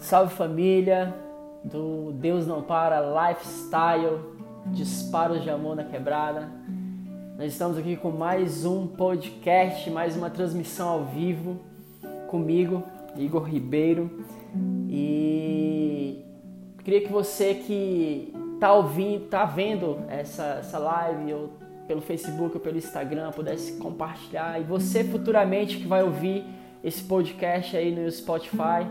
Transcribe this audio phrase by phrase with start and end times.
[0.00, 1.14] Salve família
[1.62, 4.18] do Deus Não Para Lifestyle,
[4.68, 6.48] Disparos de Amor na Quebrada.
[7.36, 11.60] Nós estamos aqui com mais um podcast, mais uma transmissão ao vivo
[12.28, 12.82] comigo,
[13.14, 14.24] Igor Ribeiro.
[14.88, 16.24] E
[16.82, 21.50] queria que você que tá ouvindo, tá vendo essa, essa live ou
[21.86, 26.42] pelo Facebook ou pelo Instagram pudesse compartilhar e você futuramente que vai ouvir
[26.82, 28.86] esse podcast aí no Spotify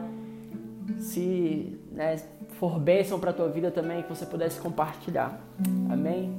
[0.98, 2.18] se né,
[2.60, 5.40] for bênção para a tua vida também, que você pudesse compartilhar.
[5.90, 6.36] Amém?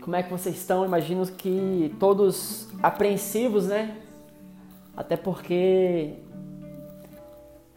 [0.00, 0.84] Como é que vocês estão?
[0.84, 3.96] Imagino que todos apreensivos, né?
[4.96, 6.14] Até porque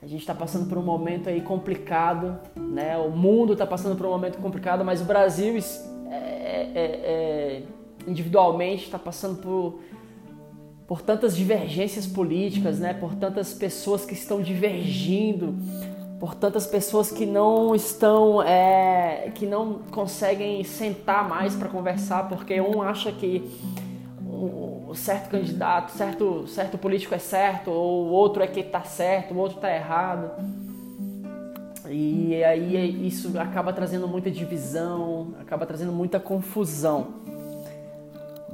[0.01, 2.97] a gente está passando por um momento aí complicado, né?
[2.97, 5.57] O mundo está passando por um momento complicado, mas o Brasil
[6.09, 7.63] é, é, é,
[8.07, 9.79] individualmente está passando por
[10.87, 12.93] por tantas divergências políticas, né?
[12.93, 15.55] Por tantas pessoas que estão divergindo,
[16.19, 22.59] por tantas pessoas que não estão, é, que não conseguem sentar mais para conversar, porque
[22.61, 23.49] um acha que
[24.25, 29.33] um certo candidato, certo, certo político é certo, ou o outro é que está certo,
[29.33, 30.31] o outro está errado.
[31.89, 37.07] E aí isso acaba trazendo muita divisão, acaba trazendo muita confusão.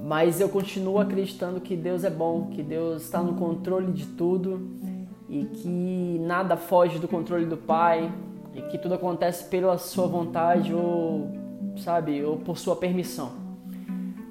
[0.03, 4.67] Mas eu continuo acreditando que Deus é bom, que Deus está no controle de tudo
[5.28, 8.11] e que nada foge do controle do Pai
[8.53, 11.30] e que tudo acontece pela sua vontade ou,
[11.77, 13.31] sabe, ou por sua permissão.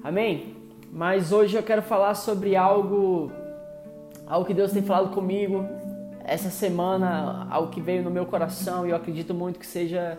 [0.02, 0.56] Amém?
[0.92, 3.30] Mas hoje eu quero falar sobre algo
[4.26, 5.64] algo que Deus tem falado comigo
[6.24, 10.18] essa semana, algo que veio no meu coração e eu acredito muito que seja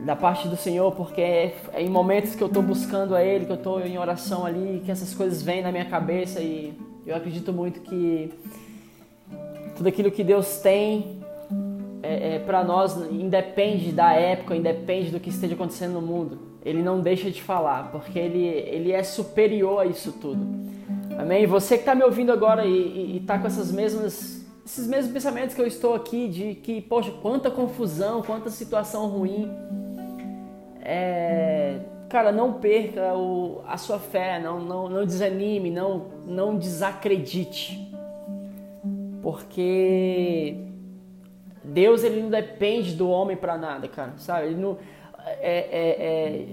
[0.00, 3.52] da parte do Senhor, porque é, em momentos que eu estou buscando a Ele, que
[3.52, 6.72] eu estou em oração ali, que essas coisas vêm na minha cabeça e
[7.06, 8.32] eu acredito muito que
[9.76, 11.20] tudo aquilo que Deus tem
[12.02, 16.38] é, é para nós independe da época, independe do que esteja acontecendo no mundo.
[16.64, 20.46] Ele não deixa de falar, porque Ele, ele é superior a isso tudo.
[21.18, 21.46] Amém?
[21.46, 25.60] Você que está me ouvindo agora e está com essas mesmas esses mesmos pensamentos que
[25.60, 29.50] eu estou aqui de que, poxa, quanta confusão, quanta situação ruim
[30.82, 31.78] é,
[32.08, 37.90] cara, não perca o, a sua fé, não, não, não desanime, não, não desacredite.
[39.22, 40.56] Porque
[41.62, 44.48] Deus ele não depende do homem para nada, cara, sabe?
[44.48, 44.76] Ele não,
[45.40, 46.46] é, é, é,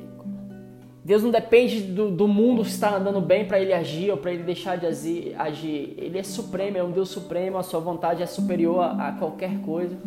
[1.04, 4.44] Deus não depende do, do mundo estar andando bem para ele agir ou para ele
[4.44, 5.96] deixar de agir.
[5.98, 9.60] Ele é supremo, é um Deus supremo, a sua vontade é superior a, a qualquer
[9.62, 9.98] coisa.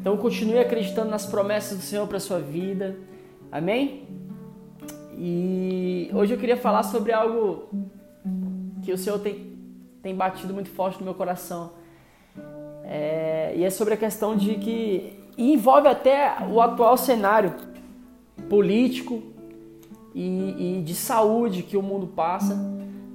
[0.00, 2.96] Então continue acreditando nas promessas do Senhor para sua vida.
[3.54, 4.02] Amém?
[5.16, 7.68] E hoje eu queria falar sobre algo
[8.82, 9.56] que o Senhor tem,
[10.02, 11.70] tem batido muito forte no meu coração.
[12.82, 17.54] É, e é sobre a questão de que envolve até o atual cenário
[18.50, 19.22] político
[20.12, 22.56] e, e de saúde que o mundo passa,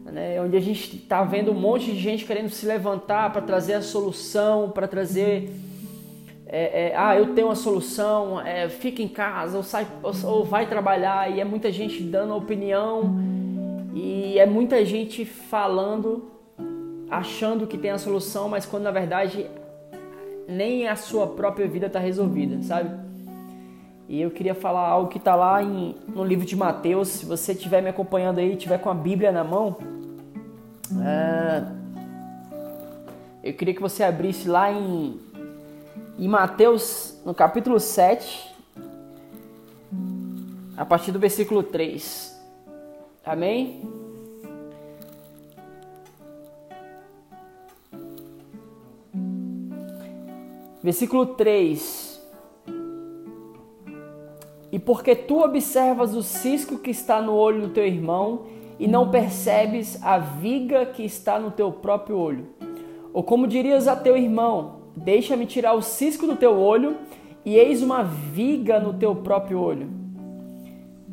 [0.05, 0.41] né?
[0.41, 3.81] onde a gente está vendo um monte de gente querendo se levantar para trazer a
[3.81, 5.51] solução, para trazer
[6.51, 10.43] é, é, ah, eu tenho uma solução, é, fica em casa ou, sai, ou, ou,
[10.43, 13.15] vai trabalhar, e é muita gente dando opinião,
[13.93, 16.31] e é muita gente falando,
[17.07, 19.45] achando que tem a solução, mas quando na verdade
[20.47, 22.89] nem a sua própria vida está resolvida, sabe?
[24.07, 27.51] E eu queria falar algo que está lá em, no livro de Mateus, se você
[27.51, 29.77] estiver me acompanhando aí, estiver com a Bíblia na mão,
[31.05, 31.63] é,
[33.43, 35.28] eu queria que você abrisse lá em
[36.19, 38.53] em Mateus, no capítulo 7,
[40.75, 42.37] a partir do versículo 3.
[43.25, 43.89] Amém?
[50.83, 52.21] Versículo 3.
[54.73, 58.47] E porque tu observas o cisco que está no olho do teu irmão
[58.77, 62.47] e não percebes a viga que está no teu próprio olho?
[63.13, 66.97] Ou como dirias a teu irmão: Deixa-me tirar o cisco do teu olho
[67.45, 69.89] e eis uma viga no teu próprio olho.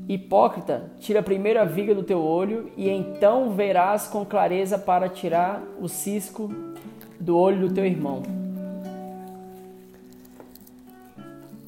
[0.08, 5.62] Hipócrita, tira primeiro a viga do teu olho e então verás com clareza para tirar
[5.80, 6.50] o cisco
[7.18, 8.22] do olho do teu irmão.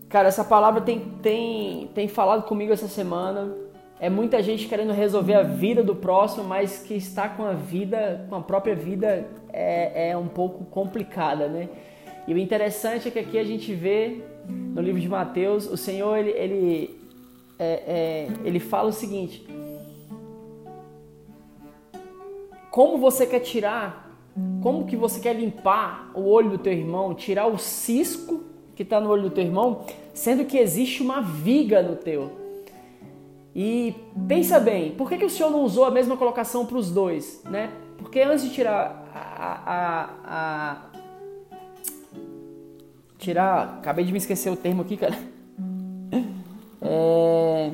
[0.09, 3.55] Cara, essa palavra tem, tem, tem falado comigo essa semana.
[4.01, 8.27] É muita gente querendo resolver a vida do próximo, mas que está com a vida,
[8.29, 11.69] com a própria vida, é, é um pouco complicada, né?
[12.29, 16.15] E o interessante é que aqui a gente vê no livro de Mateus, o Senhor
[16.19, 17.01] ele, ele,
[17.59, 19.49] é, é, ele fala o seguinte:
[22.71, 24.15] Como você quer tirar
[24.63, 28.45] Como que você quer limpar o olho do teu irmão, tirar o cisco
[28.77, 32.31] que está no olho do teu irmão, sendo que existe uma viga no teu?
[33.57, 33.95] E
[34.29, 37.43] pensa bem, por que, que o Senhor não usou a mesma colocação para os dois,
[37.45, 37.71] né?
[37.97, 40.88] Porque antes de tirar a, a, a,
[43.19, 45.19] tirar, acabei de me esquecer o termo aqui, cara.
[46.81, 47.73] É,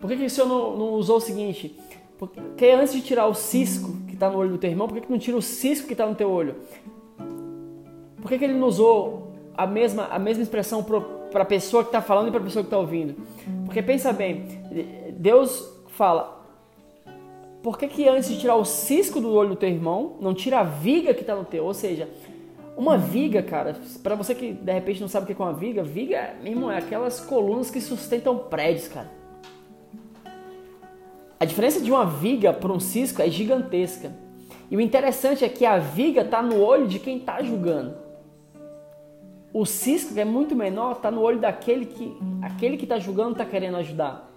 [0.00, 1.78] por que, que o Senhor não, não usou o seguinte?
[2.18, 5.02] Porque antes de tirar o cisco que está no olho do teu irmão, por que,
[5.02, 6.56] que não tira o cisco que está no teu olho?
[8.20, 11.88] Por que, que ele não usou a mesma, a mesma expressão para a pessoa que
[11.88, 13.14] está falando e para a pessoa que está ouvindo?
[13.64, 14.46] Porque pensa bem,
[15.16, 16.44] Deus fala,
[17.62, 20.60] por que, que antes de tirar o cisco do olho do teu irmão, não tira
[20.60, 21.64] a viga que está no teu?
[21.64, 22.08] Ou seja,
[22.76, 25.82] uma viga, cara, para você que de repente não sabe o que é uma viga,
[25.82, 29.10] viga, meu irmão, é aquelas colunas que sustentam prédios, cara.
[31.38, 34.12] A diferença de uma viga para um cisco é gigantesca.
[34.70, 37.96] E o interessante é que a viga está no olho de quem está julgando.
[39.52, 43.32] O cisco, que é muito menor, está no olho daquele que aquele que está julgando
[43.32, 44.32] está querendo ajudar.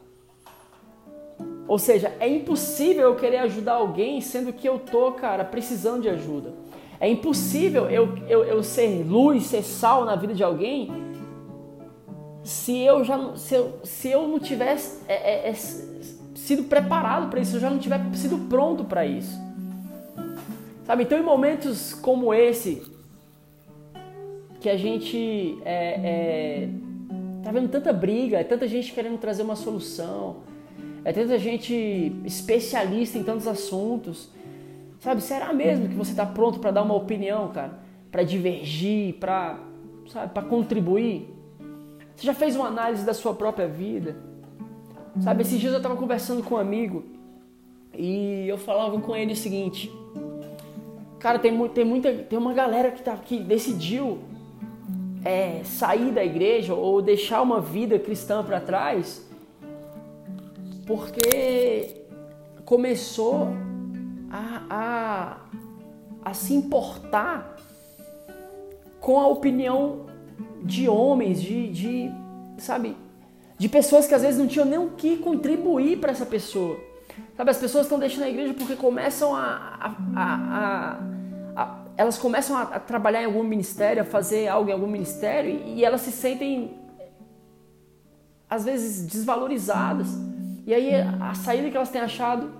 [1.67, 6.09] Ou seja, é impossível eu querer ajudar alguém sendo que eu tô, cara, precisando de
[6.09, 6.53] ajuda.
[6.99, 11.07] É impossível eu, eu, eu ser luz, ser sal na vida de alguém
[12.47, 17.41] se eu já se eu, se eu não tivesse é, é, é sido preparado para
[17.41, 19.37] isso, eu já não tiver sido pronto para isso.
[20.85, 21.03] Sabe?
[21.03, 22.81] Então, em momentos como esse,
[24.61, 26.69] que a gente é, é,
[27.43, 30.37] tá vendo tanta briga, é tanta gente querendo trazer uma solução,
[31.03, 34.29] é tanta gente especialista em tantos assuntos.
[35.07, 35.21] Sabe?
[35.21, 37.79] Será mesmo que você está pronto para dar uma opinião, cara?
[38.11, 39.57] Para divergir, para
[40.09, 41.33] sabe, para contribuir?
[42.13, 44.17] Você já fez uma análise da sua própria vida?
[45.21, 47.05] Sabe, esses dias eu estava conversando com um amigo
[47.93, 49.89] e eu falava com ele o seguinte:
[51.19, 52.11] Cara, tem, tem muita.
[52.11, 54.17] Tem uma galera que, tá, que decidiu
[55.23, 59.25] é, sair da igreja ou deixar uma vida cristã para trás
[60.85, 62.03] porque
[62.65, 63.47] começou
[64.31, 65.37] a, a,
[66.23, 67.55] a se importar
[68.99, 70.05] com a opinião
[70.63, 72.11] de homens, de, de
[72.57, 72.95] sabe,
[73.57, 76.77] de pessoas que às vezes não tinham nem o que contribuir para essa pessoa.
[77.35, 79.41] Sabe, as pessoas estão deixando a igreja porque começam a,
[79.79, 80.99] a, a,
[81.55, 85.79] a elas começam a, trabalhar em algum ministério, a fazer algo em algum ministério e,
[85.79, 86.77] e elas se sentem
[88.49, 90.07] às vezes desvalorizadas.
[90.65, 92.51] E aí a saída que elas têm achado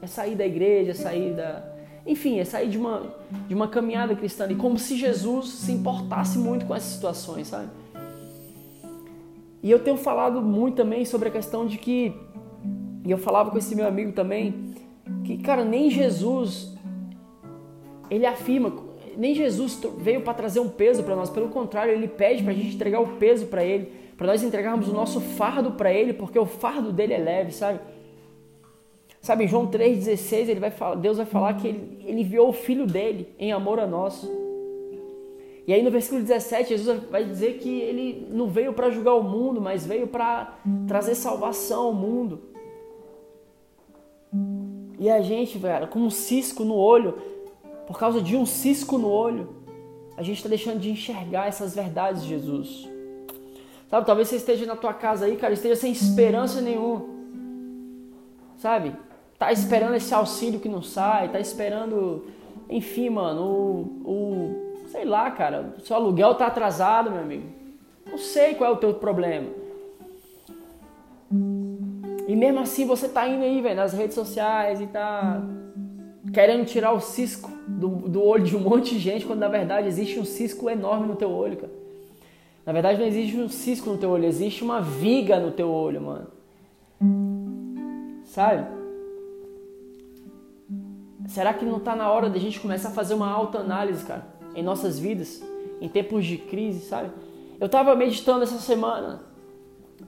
[0.00, 1.64] é sair da igreja, é sair da,
[2.06, 3.14] enfim, é sair de uma
[3.46, 7.68] de uma caminhada cristã, e como se Jesus se importasse muito com essas situações, sabe?
[9.62, 12.14] E eu tenho falado muito também sobre a questão de que,
[13.04, 14.72] e eu falava com esse meu amigo também,
[15.24, 16.74] que, cara, nem Jesus,
[18.08, 18.72] ele afirma,
[19.16, 22.54] nem Jesus veio para trazer um peso para nós, pelo contrário, ele pede para a
[22.54, 26.38] gente entregar o peso para ele, para nós entregarmos o nosso fardo para ele, porque
[26.38, 27.80] o fardo dele é leve, sabe?
[29.20, 32.86] Sabe, João 3,16, ele vai falar, Deus vai falar que ele, ele enviou o filho
[32.86, 34.26] dele em amor a nós.
[35.66, 39.22] E aí no versículo 17, Jesus vai dizer que ele não veio para julgar o
[39.22, 40.56] mundo, mas veio para
[40.86, 42.40] trazer salvação ao mundo.
[44.98, 47.18] E a gente, velho, com um cisco no olho,
[47.86, 49.56] por causa de um cisco no olho,
[50.16, 52.88] a gente está deixando de enxergar essas verdades de Jesus.
[53.88, 57.04] Sabe, talvez você esteja na tua casa aí, cara, esteja sem esperança nenhuma.
[58.56, 58.94] Sabe?
[59.38, 62.26] Tá esperando esse auxílio que não sai, tá esperando,
[62.68, 67.44] enfim, mano, o, o Sei lá, cara, seu aluguel tá atrasado, meu amigo.
[68.10, 69.48] Não sei qual é o teu problema.
[72.26, 75.42] E mesmo assim você tá indo aí, velho, nas redes sociais e tá
[76.32, 79.86] querendo tirar o cisco do, do olho de um monte de gente, quando na verdade
[79.86, 81.72] existe um cisco enorme no teu olho, cara.
[82.64, 86.00] Na verdade não existe um cisco no teu olho, existe uma viga no teu olho,
[86.00, 86.26] mano.
[88.24, 88.77] Sabe?
[91.28, 94.38] Será que não tá na hora de a gente começar a fazer uma autoanálise, cara?
[94.58, 95.40] em nossas vidas,
[95.80, 97.10] em tempos de crise, sabe?
[97.60, 99.22] Eu estava meditando essa semana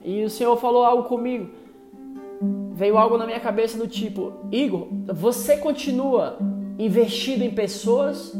[0.03, 1.49] e o Senhor falou algo comigo.
[2.73, 6.37] Veio algo na minha cabeça do tipo: Igor, você continua
[6.77, 8.33] investido em pessoas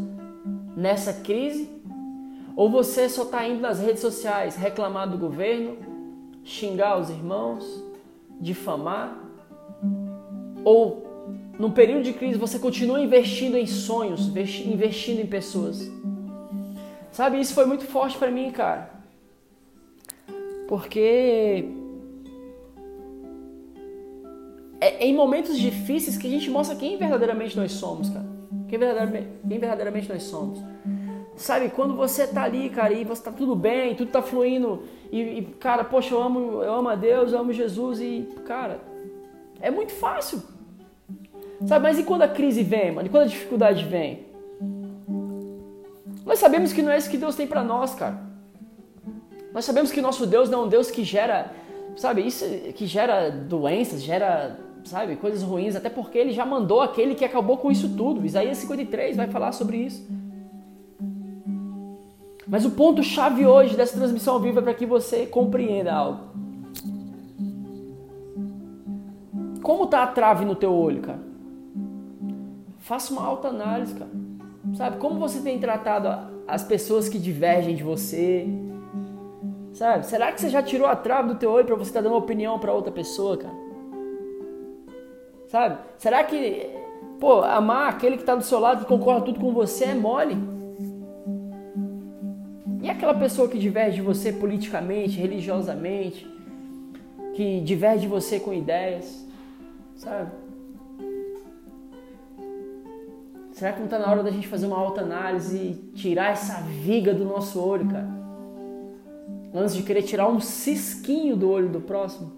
[0.76, 1.70] nessa crise?
[2.58, 5.78] Ou você só está indo nas redes sociais reclamar do governo,
[6.44, 7.84] xingar os irmãos,
[8.40, 9.18] difamar?
[10.66, 11.11] Ou
[11.62, 15.92] num período de crise você continua investindo em sonhos, investindo em pessoas?
[17.12, 18.90] Sabe, isso foi muito forte para mim, cara.
[20.68, 21.70] Porque
[24.80, 28.26] é em momentos difíceis que a gente mostra quem verdadeiramente nós somos, cara.
[28.68, 30.60] Quem verdadeiramente, quem verdadeiramente nós somos.
[31.36, 35.22] Sabe, quando você tá ali, cara, e você tá tudo bem, tudo tá fluindo, e,
[35.22, 38.82] e, cara, poxa, eu amo, eu amo a Deus, eu amo Jesus, e, cara,
[39.60, 40.42] é muito fácil.
[41.66, 43.08] Sabe, mas e quando a crise vem, mano?
[43.08, 44.26] E quando a dificuldade vem?
[46.26, 48.20] Nós sabemos que não é isso que Deus tem para nós, cara.
[49.54, 51.52] Nós sabemos que nosso Deus não é um Deus que gera,
[51.96, 57.16] sabe, isso que gera doenças, gera, sabe, coisas ruins, até porque ele já mandou aquele
[57.16, 58.26] que acabou com isso tudo.
[58.26, 60.08] Isaías 53 vai falar sobre isso.
[62.48, 66.32] Mas o ponto chave hoje dessa transmissão ao vivo é para que você compreenda algo.
[69.62, 71.31] Como tá a trave no teu olho, cara?
[72.92, 74.12] Faça uma alta análise, cara.
[74.76, 74.98] Sabe?
[74.98, 76.10] Como você tem tratado
[76.46, 78.46] as pessoas que divergem de você?
[79.72, 80.06] Sabe?
[80.06, 82.18] Será que você já tirou a trave do teu olho para você estar tá dando
[82.18, 83.54] opinião para outra pessoa, cara?
[85.48, 85.78] Sabe?
[85.98, 86.70] Será que,
[87.18, 90.36] pô, amar aquele que está do seu lado, que concorda tudo com você é mole?
[92.82, 96.30] E aquela pessoa que diverge de você politicamente, religiosamente,
[97.36, 99.26] que diverge de você com ideias,
[99.96, 100.41] sabe?
[103.62, 106.62] Será que não está na hora da gente fazer uma alta análise e tirar essa
[106.62, 108.10] viga do nosso olho, cara?
[109.54, 112.32] Antes de querer tirar um cisquinho do olho do próximo?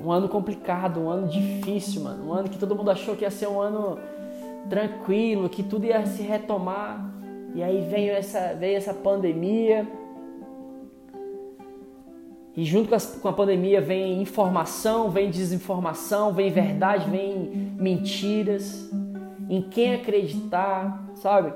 [0.00, 2.28] Um ano complicado, um ano difícil, mano.
[2.28, 3.98] Um ano que todo mundo achou que ia ser um ano
[4.70, 7.04] tranquilo, que tudo ia se retomar.
[7.56, 9.84] E aí veio essa, veio essa pandemia
[12.56, 12.88] e junto
[13.20, 18.90] com a pandemia vem informação, vem desinformação, vem verdade, vem mentiras.
[19.48, 21.52] Em quem acreditar, sabe?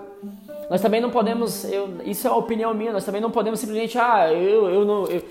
[0.69, 3.99] Nós também não podemos, eu, isso é uma opinião minha, nós também não podemos simplesmente,
[3.99, 5.23] ah, eu, eu, não, eu,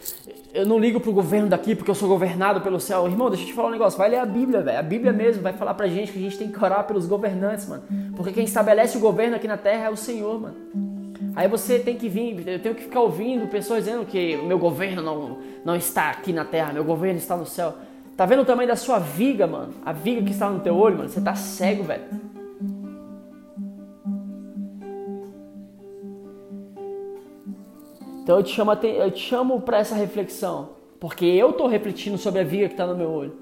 [0.54, 3.08] eu não ligo pro governo daqui porque eu sou governado pelo céu.
[3.08, 4.80] Irmão, deixa eu te falar um negócio, vai ler a Bíblia, velho.
[4.80, 7.70] A Bíblia mesmo vai falar pra gente que a gente tem que orar pelos governantes,
[7.70, 7.84] mano.
[8.18, 10.56] Porque quem estabelece o governo aqui na terra é o Senhor, mano.
[11.40, 15.02] Aí você tem que vir, eu tenho que ficar ouvindo pessoas dizendo que meu governo
[15.02, 17.76] não, não está aqui na terra, meu governo está no céu.
[18.18, 19.74] Tá vendo o tamanho da sua viga, mano?
[19.86, 21.08] A viga que está no teu olho, mano?
[21.08, 22.04] Você tá cego, velho.
[28.22, 32.42] Então eu te chamo, eu te chamo para essa reflexão, porque eu tô refletindo sobre
[32.42, 33.38] a viga que está no meu olho.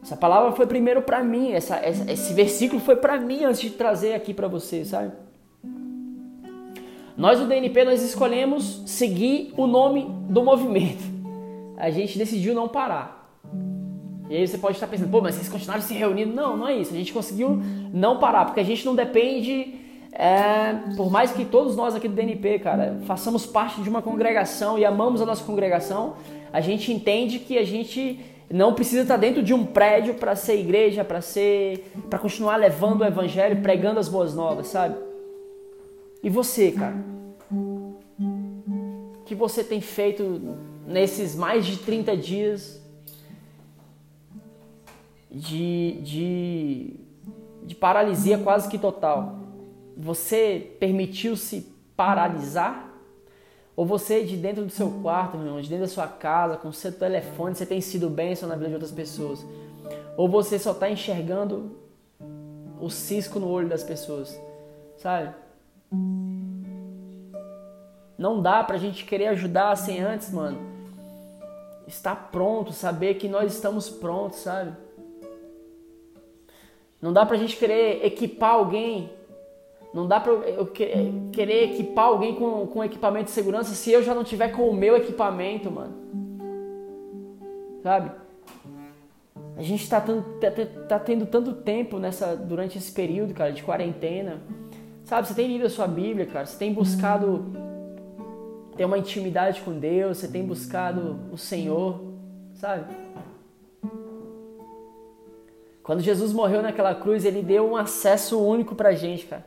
[0.00, 3.70] Essa palavra foi primeiro para mim, essa, essa, esse versículo foi para mim antes de
[3.70, 5.25] trazer aqui para você, sabe?
[7.16, 11.02] Nós do DNP nós escolhemos seguir o nome do movimento.
[11.76, 13.16] A gente decidiu não parar.
[14.28, 16.34] E aí você pode estar pensando, pô, mas vocês continuaram se reunindo?
[16.34, 16.92] Não, não é isso.
[16.92, 19.76] A gente conseguiu não parar, porque a gente não depende,
[20.12, 24.78] é, por mais que todos nós aqui do DNP, cara, façamos parte de uma congregação
[24.78, 26.16] e amamos a nossa congregação,
[26.52, 28.20] a gente entende que a gente
[28.50, 33.00] não precisa estar dentro de um prédio para ser igreja, para ser, para continuar levando
[33.00, 35.05] o evangelho, pregando as boas novas, sabe?
[36.26, 36.96] E você, cara?
[37.52, 42.82] O que você tem feito nesses mais de 30 dias
[45.30, 46.96] de, de,
[47.62, 49.38] de paralisia quase que total?
[49.96, 52.92] Você permitiu-se paralisar?
[53.76, 56.70] Ou você, de dentro do seu quarto, meu irmão, de dentro da sua casa, com
[56.70, 59.46] o seu telefone, você tem sido bênção na vida de outras pessoas?
[60.16, 61.76] Ou você só está enxergando
[62.80, 64.36] o cisco no olho das pessoas?
[64.96, 65.45] Sabe?
[68.18, 70.58] Não dá pra gente querer ajudar sem antes, mano,
[71.86, 74.72] estar pronto, saber que nós estamos prontos, sabe?
[77.00, 79.10] Não dá pra gente querer equipar alguém.
[79.92, 84.14] Não dá pra eu querer equipar alguém com, com equipamento de segurança se eu já
[84.14, 85.94] não tiver com o meu equipamento, mano.
[87.82, 88.10] Sabe?
[89.56, 90.50] A gente tá, tendo, tá,
[90.88, 94.40] tá tendo tanto tempo nessa, durante esse período, cara, de quarentena.
[95.06, 97.44] Sabe, você tem lido a sua Bíblia, cara, você tem buscado
[98.76, 102.00] ter uma intimidade com Deus, você tem buscado o Senhor,
[102.54, 102.92] sabe?
[105.80, 109.46] Quando Jesus morreu naquela cruz, ele deu um acesso único pra gente, cara.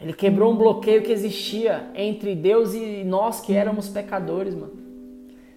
[0.00, 4.72] Ele quebrou um bloqueio que existia entre Deus e nós que éramos pecadores, mano.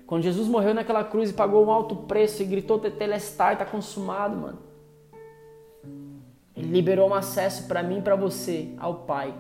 [0.06, 4.36] Quando Jesus morreu naquela cruz e pagou um alto preço e gritou Tetelestai, tá consumado,
[4.36, 4.75] mano.
[6.76, 9.34] Liberou um acesso para mim para você ao Pai.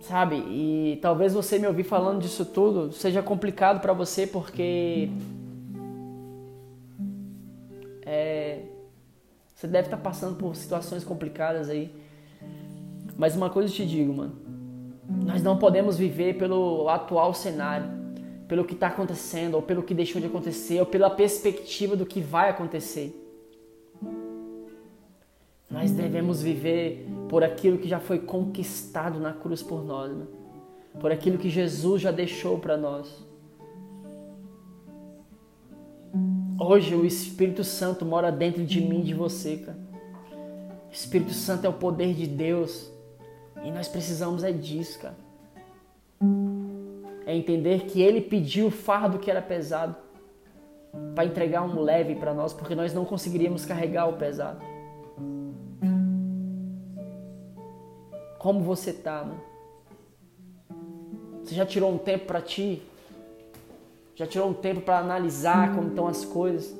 [0.00, 0.34] Sabe?
[0.34, 5.08] E talvez você me ouvir falando disso tudo seja complicado para você porque
[8.04, 8.62] é,
[9.54, 11.94] você deve estar tá passando por situações complicadas aí.
[13.16, 14.34] Mas uma coisa eu te digo, mano.
[15.24, 17.94] Nós não podemos viver pelo atual cenário.
[18.48, 22.20] pelo que está acontecendo, ou pelo que deixou de acontecer, ou pela perspectiva do que
[22.20, 23.25] vai acontecer.
[25.76, 30.24] Nós devemos viver por aquilo que já foi conquistado na cruz por nós, né?
[30.98, 33.22] por aquilo que Jesus já deixou para nós.
[36.58, 39.78] Hoje o Espírito Santo mora dentro de mim e de você, cara.
[40.88, 42.90] O Espírito Santo é o poder de Deus
[43.62, 45.18] e nós precisamos é disso, cara.
[47.26, 49.94] É entender que Ele pediu o fardo que era pesado
[51.14, 54.75] para entregar um leve para nós, porque nós não conseguiríamos carregar o pesado.
[58.38, 59.38] Como você tá, né?
[61.42, 62.82] Você já tirou um tempo para ti?
[64.14, 66.74] Já tirou um tempo para analisar como estão as coisas?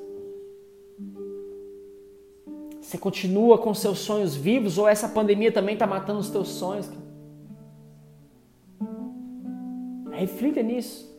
[2.80, 6.90] Você continua com seus sonhos vivos ou essa pandemia também está matando os teus sonhos?
[10.12, 11.14] Reflita nisso.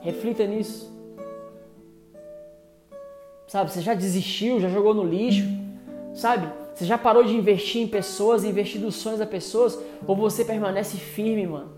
[0.00, 0.92] Reflita nisso.
[3.46, 5.44] Sabe, você já desistiu, já jogou no lixo,
[6.14, 6.63] sabe?
[6.74, 9.78] Você já parou de investir em pessoas, investir nos sonhos das pessoas?
[10.06, 11.72] Ou você permanece firme, mano?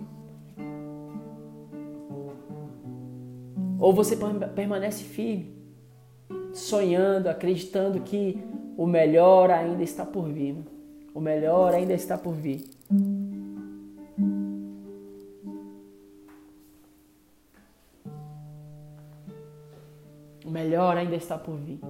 [3.78, 4.16] Ou você
[4.54, 5.54] permanece firme,
[6.54, 8.38] sonhando, acreditando que
[8.76, 10.54] o melhor ainda está por vir.
[10.54, 10.66] Mano.
[11.14, 12.64] O melhor ainda está por vir.
[20.44, 21.80] O melhor ainda está por vir.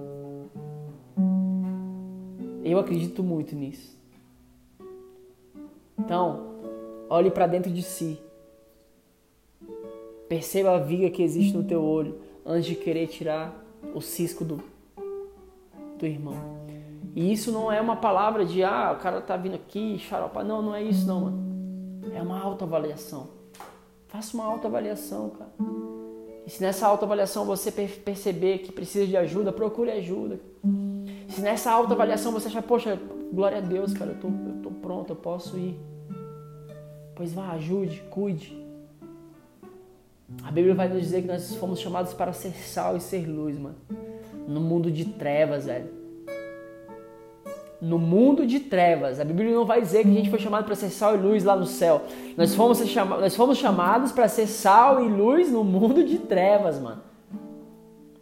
[2.69, 3.97] Eu acredito muito nisso.
[5.97, 6.55] Então,
[7.09, 8.19] olhe para dentro de si.
[10.27, 14.61] Perceba a viga que existe no teu olho antes de querer tirar o cisco do,
[15.97, 16.35] do irmão.
[17.15, 20.43] E isso não é uma palavra de ah, o cara tá vindo aqui, xaropa.
[20.43, 22.11] Não, não é isso não, mano.
[22.13, 23.29] É uma autoavaliação.
[24.07, 25.51] Faça uma autoavaliação, cara.
[26.47, 30.39] E se nessa autoavaliação você perceber que precisa de ajuda, procure ajuda.
[31.27, 32.97] Se nessa alta avaliação você achar, poxa,
[33.33, 35.77] glória a Deus, cara, eu tô, eu tô pronto, eu posso ir.
[37.13, 38.65] Pois vá, ajude, cuide.
[40.41, 43.59] A Bíblia vai nos dizer que nós fomos chamados para ser sal e ser luz,
[43.59, 43.75] mano.
[44.47, 45.89] No mundo de trevas, velho.
[47.81, 49.19] No mundo de trevas.
[49.19, 51.43] A Bíblia não vai dizer que a gente foi chamado para ser sal e luz
[51.43, 52.01] lá no céu.
[52.35, 56.79] Nós fomos, chamados, nós fomos chamados para ser sal e luz no mundo de trevas,
[56.79, 57.03] mano.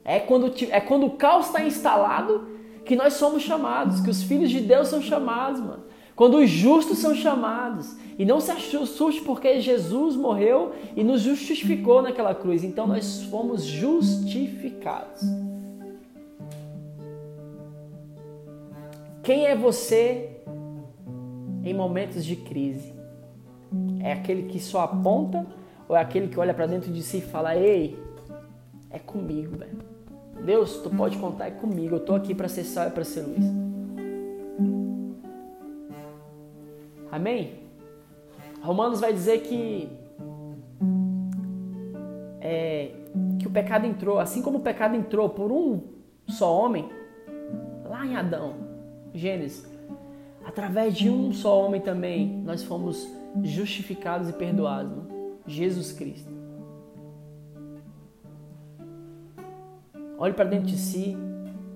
[0.04, 2.48] É quando, é quando o caos está instalado
[2.86, 5.84] que nós somos chamados, que os filhos de Deus são chamados, mano.
[6.16, 7.96] Quando os justos são chamados.
[8.18, 12.64] E não se assuste porque Jesus morreu e nos justificou naquela cruz.
[12.64, 15.22] Então nós fomos justificados.
[19.26, 20.38] Quem é você
[21.64, 22.94] em momentos de crise?
[24.00, 25.44] É aquele que só aponta
[25.90, 28.00] ou é aquele que olha para dentro de si e fala: Ei,
[28.92, 29.80] é comigo, velho.
[30.46, 31.96] Deus, tu pode contar comigo.
[31.96, 33.44] Eu tô aqui para ser sal e para ser luz.
[37.12, 37.62] Amém?
[38.62, 39.90] Romanos vai dizer que
[42.42, 42.92] é,
[43.40, 45.82] que o pecado entrou, assim como o pecado entrou por um
[46.28, 46.90] só homem,
[47.86, 48.65] lá em Adão,
[49.18, 49.66] Gênesis,
[50.46, 53.08] através de um só homem também nós fomos
[53.44, 55.04] justificados e perdoados,
[55.48, 56.34] Jesus Cristo.
[60.18, 61.18] Olhe para dentro de si,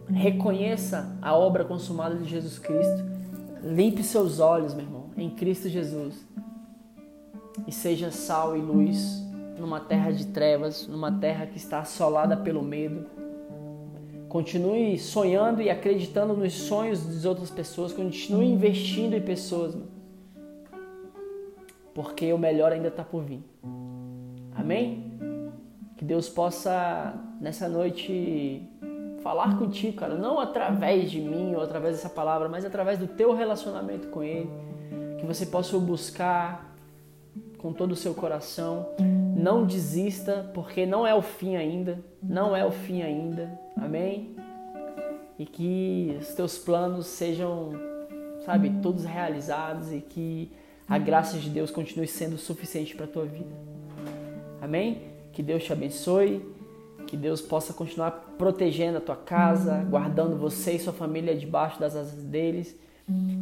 [0.08, 3.04] reconheça a obra consumada de Jesus Cristo,
[3.64, 6.26] limpe seus olhos, meu irmão, em Cristo Jesus
[7.68, 9.24] e seja sal e luz
[9.58, 13.06] numa terra de trevas, numa terra que está assolada pelo medo.
[14.30, 19.76] Continue sonhando e acreditando nos sonhos das outras pessoas, continue investindo em pessoas,
[21.96, 23.44] porque o melhor ainda está por vir.
[24.56, 25.18] Amém?
[25.98, 28.70] Que Deus possa nessa noite
[29.24, 33.34] falar contigo, cara, não através de mim ou através dessa palavra, mas através do teu
[33.34, 34.50] relacionamento com Ele.
[35.18, 36.74] Que você possa buscar
[37.58, 38.88] com todo o seu coração.
[39.40, 42.00] Não desista, porque não é o fim ainda.
[42.22, 43.50] Não é o fim ainda.
[43.78, 44.36] Amém?
[45.38, 47.72] E que os teus planos sejam,
[48.46, 50.52] sabe, todos realizados e que
[50.88, 53.56] a graça de Deus continue sendo suficiente para a tua vida.
[54.62, 55.04] Amém?
[55.32, 56.46] Que Deus te abençoe,
[57.08, 61.96] que Deus possa continuar protegendo a tua casa, guardando você e sua família debaixo das
[61.96, 62.78] asas deles.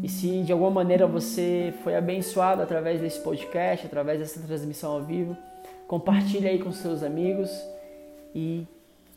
[0.03, 5.01] E se de alguma maneira você foi abençoado através desse podcast, através dessa transmissão ao
[5.01, 5.35] vivo,
[5.87, 7.49] compartilhe aí com seus amigos.
[8.35, 8.65] E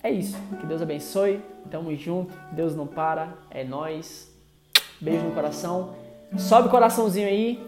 [0.02, 0.36] é isso.
[0.60, 1.40] Que Deus abençoe.
[1.70, 2.32] Tamo junto.
[2.52, 3.34] Deus não para.
[3.50, 4.30] É nós.
[5.00, 5.94] Beijo no coração.
[6.38, 7.66] Sobe o coraçãozinho aí.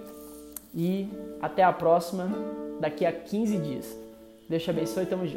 [0.74, 1.08] E
[1.40, 2.30] até a próxima,
[2.80, 3.98] daqui a 15 dias.
[4.48, 5.30] Deus te abençoe, tamo junto.